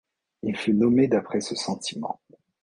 [0.41, 2.19] Il fut nommé d'après ce sentiment.